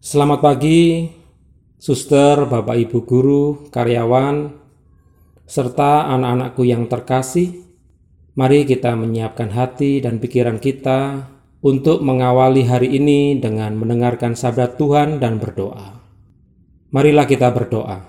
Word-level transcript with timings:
Selamat 0.00 0.40
pagi, 0.40 1.12
suster, 1.76 2.48
bapak 2.48 2.88
ibu 2.88 3.04
guru, 3.04 3.68
karyawan, 3.68 4.48
serta 5.44 6.08
anak-anakku 6.16 6.64
yang 6.64 6.88
terkasih. 6.88 7.68
Mari 8.32 8.64
kita 8.64 8.96
menyiapkan 8.96 9.52
hati 9.52 10.00
dan 10.00 10.16
pikiran 10.16 10.56
kita 10.56 11.28
untuk 11.60 12.00
mengawali 12.00 12.64
hari 12.64 12.96
ini 12.96 13.44
dengan 13.44 13.76
mendengarkan 13.76 14.32
sabda 14.32 14.72
Tuhan 14.80 15.20
dan 15.20 15.36
berdoa. 15.36 16.00
Marilah 16.96 17.28
kita 17.28 17.52
berdoa. 17.52 18.00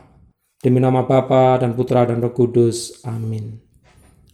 Demi 0.63 0.79
nama 0.79 1.03
Bapa 1.03 1.59
dan 1.59 1.75
Putra 1.75 2.07
dan 2.07 2.23
Roh 2.23 2.31
Kudus. 2.31 3.03
Amin. 3.03 3.59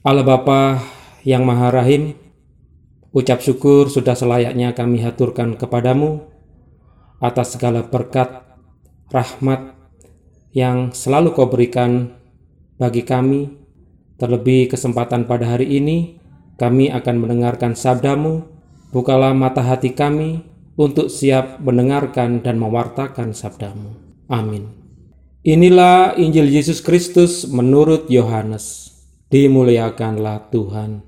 Allah 0.06 0.22
Bapa 0.22 0.78
yang 1.26 1.42
Maha 1.42 1.74
Rahim, 1.74 2.14
ucap 3.18 3.42
syukur 3.42 3.90
sudah 3.90 4.14
selayaknya 4.14 4.78
kami 4.78 5.02
haturkan 5.02 5.58
kepadamu 5.58 6.37
atas 7.18 7.58
segala 7.58 7.86
berkat, 7.86 8.46
rahmat 9.10 9.74
yang 10.54 10.94
selalu 10.94 11.34
kau 11.34 11.50
berikan 11.50 12.18
bagi 12.78 13.06
kami. 13.06 13.58
Terlebih 14.18 14.74
kesempatan 14.74 15.30
pada 15.30 15.46
hari 15.46 15.78
ini, 15.78 16.18
kami 16.58 16.90
akan 16.90 17.22
mendengarkan 17.22 17.78
sabdamu, 17.78 18.50
bukalah 18.90 19.38
mata 19.38 19.62
hati 19.62 19.94
kami 19.94 20.42
untuk 20.74 21.14
siap 21.14 21.62
mendengarkan 21.62 22.42
dan 22.42 22.58
mewartakan 22.58 23.38
sabdamu. 23.38 23.94
Amin. 24.26 24.74
Inilah 25.46 26.18
Injil 26.18 26.50
Yesus 26.50 26.82
Kristus 26.82 27.46
menurut 27.46 28.10
Yohanes. 28.10 28.90
Dimuliakanlah 29.30 30.50
Tuhan. 30.50 31.06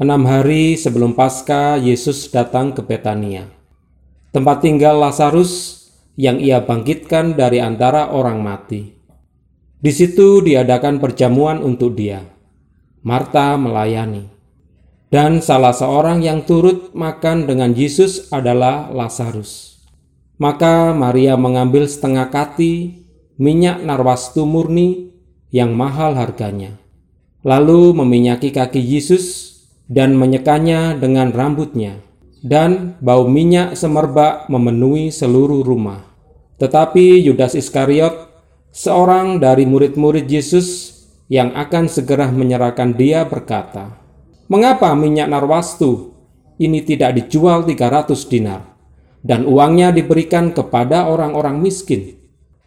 Enam 0.00 0.24
hari 0.24 0.80
sebelum 0.80 1.12
Paskah, 1.12 1.76
Yesus 1.76 2.32
datang 2.32 2.72
ke 2.72 2.80
Betania 2.80 3.63
tempat 4.34 4.66
tinggal 4.66 4.98
Lazarus 4.98 5.86
yang 6.18 6.42
ia 6.42 6.58
bangkitkan 6.58 7.38
dari 7.38 7.62
antara 7.62 8.10
orang 8.10 8.42
mati. 8.42 8.90
Di 9.78 9.94
situ 9.94 10.42
diadakan 10.42 10.98
perjamuan 10.98 11.62
untuk 11.62 11.94
dia. 11.94 12.18
Marta 13.06 13.54
melayani. 13.54 14.26
Dan 15.06 15.38
salah 15.38 15.70
seorang 15.70 16.18
yang 16.26 16.42
turut 16.42 16.90
makan 16.98 17.46
dengan 17.46 17.70
Yesus 17.70 18.34
adalah 18.34 18.90
Lazarus. 18.90 19.78
Maka 20.42 20.90
Maria 20.90 21.38
mengambil 21.38 21.86
setengah 21.86 22.26
kati 22.26 23.06
minyak 23.38 23.86
narwastu 23.86 24.42
murni 24.42 25.14
yang 25.54 25.78
mahal 25.78 26.18
harganya. 26.18 26.74
Lalu 27.46 27.94
meminyaki 27.94 28.50
kaki 28.50 28.82
Yesus 28.82 29.54
dan 29.86 30.18
menyekanya 30.18 30.98
dengan 30.98 31.30
rambutnya 31.30 32.02
dan 32.44 33.00
bau 33.00 33.24
minyak 33.24 33.72
semerbak 33.72 34.52
memenuhi 34.52 35.08
seluruh 35.08 35.64
rumah. 35.64 36.04
Tetapi 36.60 37.24
Yudas 37.24 37.56
Iskariot, 37.56 38.28
seorang 38.68 39.40
dari 39.40 39.64
murid-murid 39.64 40.28
Yesus 40.28 40.92
yang 41.32 41.56
akan 41.56 41.88
segera 41.88 42.28
menyerahkan 42.28 42.92
dia 42.92 43.24
berkata, 43.24 43.96
Mengapa 44.44 44.92
minyak 44.92 45.32
narwastu 45.32 46.12
ini 46.60 46.84
tidak 46.84 47.16
dijual 47.16 47.64
300 47.64 48.12
dinar 48.28 48.76
dan 49.24 49.48
uangnya 49.48 49.88
diberikan 49.88 50.52
kepada 50.52 51.08
orang-orang 51.08 51.64
miskin? 51.64 52.20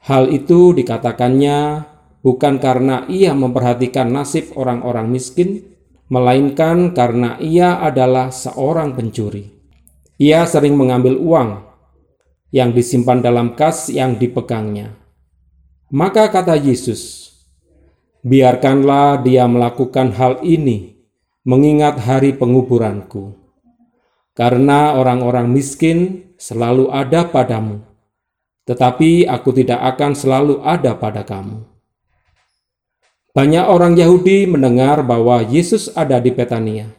Hal 0.09 0.34
itu 0.34 0.73
dikatakannya 0.73 1.86
bukan 2.25 2.58
karena 2.58 3.06
ia 3.06 3.38
memperhatikan 3.38 4.09
nasib 4.09 4.58
orang-orang 4.58 5.06
miskin, 5.14 5.69
melainkan 6.09 6.97
karena 6.97 7.38
ia 7.38 7.78
adalah 7.78 8.34
seorang 8.34 8.97
pencuri. 8.97 9.56
Ia 10.17 10.49
sering 10.49 10.73
mengambil 10.73 11.13
uang 11.21 11.61
yang 12.49 12.73
disimpan 12.73 13.21
dalam 13.21 13.53
kas 13.53 13.93
yang 13.93 14.17
dipegangnya. 14.17 14.97
Maka 15.93 16.33
kata 16.33 16.57
Yesus, 16.57 17.31
"Biarkanlah 18.25 19.21
dia 19.21 19.45
melakukan 19.45 20.17
hal 20.17 20.41
ini, 20.41 20.97
mengingat 21.45 22.01
hari 22.01 22.33
penguburanku, 22.33 23.38
karena 24.33 24.97
orang-orang 24.97 25.53
miskin 25.53 26.33
selalu 26.41 26.89
ada 26.89 27.29
padamu, 27.29 27.85
tetapi 28.66 29.29
aku 29.29 29.53
tidak 29.53 29.79
akan 29.95 30.17
selalu 30.17 30.66
ada 30.66 30.97
pada 30.97 31.22
kamu." 31.22 31.61
Banyak 33.38 33.69
orang 33.69 33.94
Yahudi 33.94 34.50
mendengar 34.50 35.06
bahwa 35.06 35.45
Yesus 35.45 35.94
ada 35.94 36.17
di 36.17 36.33
Petania, 36.33 36.89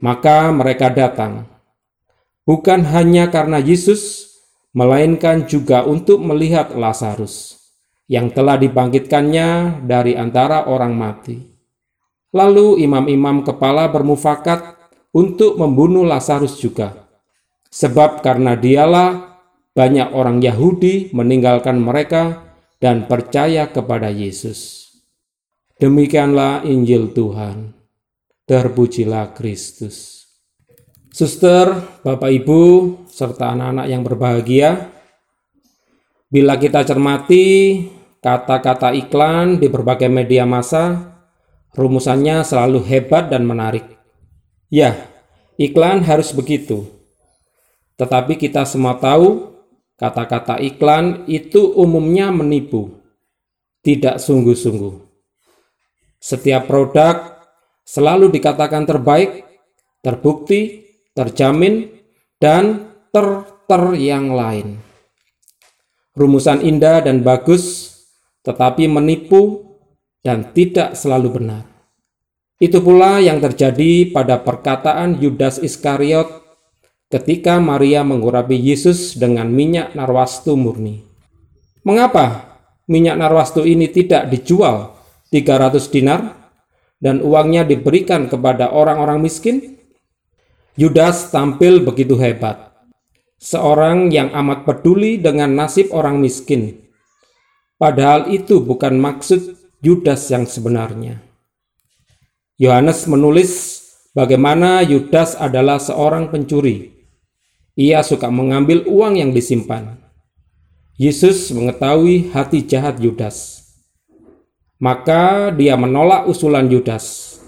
maka 0.00 0.48
mereka 0.48 0.88
datang 0.88 1.55
bukan 2.46 2.86
hanya 2.94 3.28
karena 3.28 3.58
Yesus, 3.58 4.32
melainkan 4.72 5.44
juga 5.50 5.82
untuk 5.82 6.22
melihat 6.22 6.72
Lazarus 6.72 7.58
yang 8.06 8.30
telah 8.30 8.54
dibangkitkannya 8.54 9.82
dari 9.82 10.14
antara 10.14 10.70
orang 10.70 10.94
mati. 10.94 11.42
Lalu 12.30 12.84
imam-imam 12.86 13.42
kepala 13.42 13.90
bermufakat 13.90 14.78
untuk 15.10 15.58
membunuh 15.58 16.04
Lazarus 16.06 16.60
juga, 16.60 17.08
sebab 17.72 18.20
karena 18.20 18.54
dialah 18.54 19.40
banyak 19.72 20.12
orang 20.12 20.44
Yahudi 20.44 21.10
meninggalkan 21.16 21.80
mereka 21.80 22.46
dan 22.76 23.08
percaya 23.08 23.68
kepada 23.72 24.12
Yesus. 24.12 24.88
Demikianlah 25.76 26.64
Injil 26.64 27.12
Tuhan. 27.12 27.76
Terpujilah 28.46 29.34
Kristus. 29.34 30.25
Suster, 31.16 31.96
Bapak 32.04 32.28
Ibu, 32.28 32.60
serta 33.08 33.56
anak-anak 33.56 33.86
yang 33.88 34.04
berbahagia, 34.04 34.92
bila 36.28 36.60
kita 36.60 36.84
cermati 36.84 37.80
kata-kata 38.20 38.92
iklan 38.92 39.56
di 39.56 39.72
berbagai 39.72 40.12
media 40.12 40.44
massa, 40.44 41.16
rumusannya 41.72 42.44
selalu 42.44 42.84
hebat 42.84 43.32
dan 43.32 43.48
menarik. 43.48 43.96
Ya, 44.68 45.08
iklan 45.56 46.04
harus 46.04 46.36
begitu. 46.36 46.84
Tetapi 47.96 48.36
kita 48.36 48.68
semua 48.68 49.00
tahu 49.00 49.56
kata-kata 49.96 50.60
iklan 50.60 51.24
itu 51.32 51.80
umumnya 51.80 52.28
menipu, 52.28 52.92
tidak 53.80 54.20
sungguh-sungguh. 54.20 55.00
Setiap 56.20 56.68
produk 56.68 57.40
selalu 57.88 58.28
dikatakan 58.28 58.84
terbaik, 58.84 59.48
terbukti, 60.04 60.85
terjamin, 61.16 61.88
dan 62.36 62.92
ter-ter 63.10 63.84
yang 63.96 64.36
lain. 64.36 64.76
Rumusan 66.12 66.60
indah 66.60 67.00
dan 67.00 67.24
bagus, 67.24 67.96
tetapi 68.44 68.86
menipu 68.86 69.64
dan 70.20 70.52
tidak 70.52 70.92
selalu 70.94 71.40
benar. 71.40 71.64
Itu 72.56 72.80
pula 72.80 73.20
yang 73.20 73.36
terjadi 73.40 74.12
pada 74.12 74.40
perkataan 74.40 75.20
Yudas 75.20 75.60
Iskariot 75.60 76.44
ketika 77.12 77.60
Maria 77.60 78.00
mengurapi 78.00 78.56
Yesus 78.56 79.12
dengan 79.20 79.52
minyak 79.52 79.92
narwastu 79.92 80.56
murni. 80.56 81.04
Mengapa 81.84 82.56
minyak 82.88 83.20
narwastu 83.20 83.62
ini 83.62 83.92
tidak 83.92 84.32
dijual 84.32 84.96
300 85.30 85.92
dinar 85.92 86.20
dan 86.96 87.20
uangnya 87.20 87.68
diberikan 87.68 88.24
kepada 88.26 88.72
orang-orang 88.72 89.20
miskin? 89.20 89.75
Yudas 90.76 91.32
tampil 91.32 91.80
begitu 91.80 92.20
hebat, 92.20 92.68
seorang 93.40 94.12
yang 94.12 94.28
amat 94.36 94.68
peduli 94.68 95.16
dengan 95.16 95.56
nasib 95.56 95.88
orang 95.88 96.20
miskin. 96.20 96.84
Padahal 97.80 98.28
itu 98.28 98.60
bukan 98.60 99.00
maksud 99.00 99.56
Yudas 99.80 100.28
yang 100.28 100.44
sebenarnya. 100.44 101.24
Yohanes 102.60 103.08
menulis 103.08 103.52
bagaimana 104.12 104.84
Yudas 104.84 105.32
adalah 105.40 105.80
seorang 105.80 106.28
pencuri. 106.28 106.92
Ia 107.72 108.04
suka 108.04 108.28
mengambil 108.28 108.84
uang 108.84 109.16
yang 109.16 109.32
disimpan. 109.32 109.96
Yesus 111.00 111.56
mengetahui 111.56 112.36
hati 112.36 112.68
jahat 112.68 113.00
Yudas. 113.00 113.64
Maka 114.76 115.48
dia 115.56 115.72
menolak 115.80 116.28
usulan 116.28 116.68
Yudas. 116.68 117.40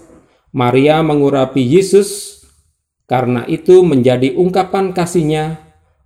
Maria 0.49 1.05
mengurapi 1.05 1.61
Yesus 1.61 2.38
karena 3.09 3.41
itu 3.49 3.81
menjadi 3.81 4.37
ungkapan 4.37 4.93
kasihnya 4.93 5.57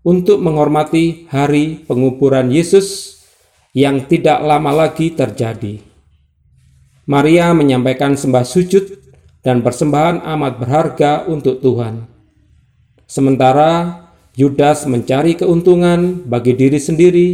untuk 0.07 0.39
menghormati 0.39 1.27
hari 1.27 1.83
penguburan 1.83 2.47
Yesus 2.47 3.19
yang 3.75 4.07
tidak 4.07 4.39
lama 4.39 4.71
lagi 4.71 5.11
terjadi. 5.11 5.83
Maria 7.03 7.51
menyampaikan 7.51 8.15
sembah 8.15 8.47
sujud 8.47 9.03
dan 9.43 9.59
persembahan 9.59 10.23
amat 10.23 10.53
berharga 10.55 11.11
untuk 11.27 11.59
Tuhan. 11.59 12.07
Sementara 13.03 13.99
Yudas 14.33 14.87
mencari 14.87 15.37
keuntungan 15.37 16.25
bagi 16.25 16.55
diri 16.55 16.79
sendiri 16.79 17.29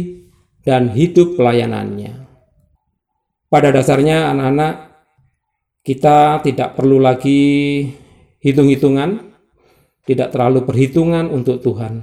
dan 0.66 0.90
hidup 0.92 1.38
pelayanannya. 1.38 2.28
Pada 3.48 3.72
dasarnya 3.72 4.28
anak-anak, 4.34 4.74
kita 5.80 6.44
tidak 6.44 6.76
perlu 6.76 7.00
lagi 7.00 7.40
hitung-hitungan 8.44 9.29
tidak 10.10 10.34
terlalu 10.34 10.66
perhitungan 10.66 11.30
untuk 11.30 11.62
Tuhan. 11.62 12.02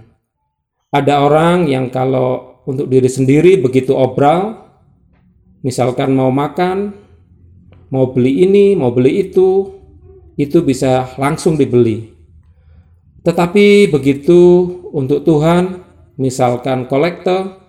Ada 0.95 1.27
orang 1.27 1.68
yang 1.68 1.92
kalau 1.92 2.63
untuk 2.63 2.88
diri 2.88 3.12
sendiri 3.12 3.59
begitu 3.59 3.92
obral, 3.92 4.63
misalkan 5.59 6.15
mau 6.15 6.31
makan, 6.31 6.95
mau 7.92 8.15
beli 8.15 8.48
ini, 8.48 8.80
mau 8.80 8.95
beli 8.95 9.27
itu, 9.27 9.75
itu 10.39 10.63
bisa 10.63 11.12
langsung 11.19 11.59
dibeli. 11.59 12.15
Tetapi 13.27 13.92
begitu 13.92 14.39
untuk 14.95 15.27
Tuhan, 15.27 15.83
misalkan 16.15 16.88
kolektor, 16.88 17.59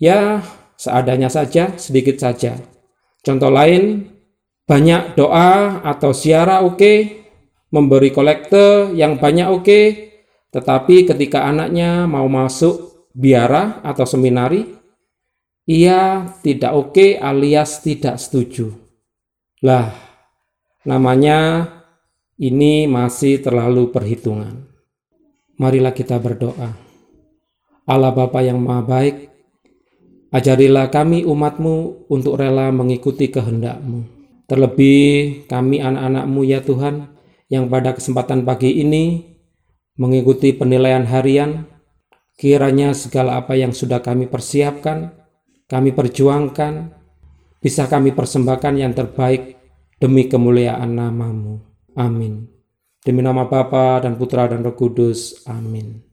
ya 0.00 0.40
seadanya 0.80 1.28
saja, 1.28 1.76
sedikit 1.76 2.16
saja. 2.16 2.56
Contoh 3.20 3.52
lain, 3.52 4.08
banyak 4.64 5.12
doa 5.12 5.84
atau 5.84 6.16
siara 6.16 6.64
oke, 6.64 6.80
okay, 6.80 7.23
memberi 7.74 8.14
kolektor 8.14 8.94
yang 8.94 9.18
banyak 9.18 9.50
oke, 9.50 9.66
okay, 9.66 9.84
tetapi 10.54 11.10
ketika 11.10 11.42
anaknya 11.50 12.06
mau 12.06 12.30
masuk 12.30 13.10
biara 13.10 13.82
atau 13.82 14.06
seminari, 14.06 14.62
ia 15.66 16.30
tidak 16.46 16.70
oke 16.70 16.94
okay 16.94 17.10
alias 17.18 17.82
tidak 17.82 18.22
setuju. 18.22 18.70
Lah, 19.66 19.90
namanya 20.86 21.66
ini 22.38 22.86
masih 22.86 23.42
terlalu 23.42 23.90
perhitungan. 23.90 24.70
Marilah 25.58 25.90
kita 25.90 26.22
berdoa. 26.22 26.70
Allah 27.84 28.12
Bapa 28.14 28.38
yang 28.42 28.62
Maha 28.62 28.82
Baik, 28.86 29.16
ajarilah 30.30 30.90
kami 30.90 31.26
umatmu 31.26 32.06
untuk 32.06 32.38
rela 32.38 32.70
mengikuti 32.70 33.30
kehendakmu. 33.30 34.06
Terlebih 34.44 35.46
kami 35.48 35.80
anak-anakmu 35.80 36.40
ya 36.44 36.60
Tuhan, 36.60 37.13
yang 37.54 37.70
pada 37.70 37.94
kesempatan 37.94 38.42
pagi 38.42 38.82
ini 38.82 39.22
mengikuti 39.94 40.50
penilaian 40.50 41.06
harian, 41.06 41.70
kiranya 42.34 42.90
segala 42.92 43.38
apa 43.38 43.54
yang 43.54 43.70
sudah 43.70 44.02
kami 44.02 44.26
persiapkan, 44.26 45.14
kami 45.70 45.94
perjuangkan, 45.96 46.92
bisa 47.64 47.88
kami 47.88 48.12
persembahkan 48.12 48.74
yang 48.76 48.92
terbaik 48.92 49.56
demi 49.96 50.28
kemuliaan 50.28 50.92
namamu. 50.92 51.64
Amin. 51.96 52.44
Demi 53.00 53.24
nama 53.24 53.48
Bapa 53.48 54.04
dan 54.04 54.20
Putra 54.20 54.44
dan 54.44 54.60
Roh 54.60 54.76
Kudus. 54.76 55.48
Amin. 55.48 56.03